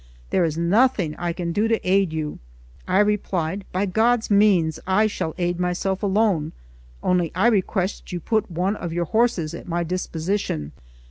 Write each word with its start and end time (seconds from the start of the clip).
There 0.31 0.43
is 0.43 0.57
nothing 0.57 1.15
I 1.17 1.31
can 1.31 1.51
do 1.51 1.67
to 1.67 1.79
aid 1.87 2.11
you!" 2.11 2.39
I 2.87 2.97
replied: 2.97 3.65
"By 3.71 3.85
God's 3.85 4.31
means, 4.31 4.79
I 4.87 5.05
shall 5.05 5.35
aid 5.37 5.59
myself 5.59 6.01
alone; 6.01 6.53
only 7.03 7.31
I 7.35 7.45
request 7.45 8.11
you 8.11 8.17
to 8.17 8.25
put 8.25 8.49
one 8.49 8.75
of 8.75 8.91
your 8.91 9.05
horses 9.05 9.53
at 9.53 9.67
my 9.67 9.83
disposition." 9.83 10.71